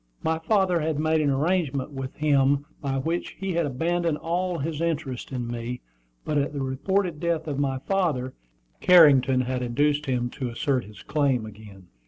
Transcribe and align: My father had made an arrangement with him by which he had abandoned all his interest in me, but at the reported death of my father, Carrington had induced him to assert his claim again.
My 0.23 0.39
father 0.39 0.79
had 0.79 0.97
made 0.97 1.21
an 1.21 1.29
arrangement 1.29 1.91
with 1.91 2.15
him 2.15 2.65
by 2.81 2.97
which 2.97 3.37
he 3.39 3.53
had 3.53 3.67
abandoned 3.67 4.17
all 4.17 4.57
his 4.57 4.81
interest 4.81 5.31
in 5.31 5.45
me, 5.45 5.81
but 6.25 6.39
at 6.39 6.53
the 6.53 6.63
reported 6.63 7.19
death 7.19 7.47
of 7.47 7.59
my 7.59 7.77
father, 7.77 8.33
Carrington 8.79 9.41
had 9.41 9.61
induced 9.61 10.07
him 10.07 10.31
to 10.31 10.49
assert 10.49 10.85
his 10.85 11.03
claim 11.03 11.45
again. 11.45 11.85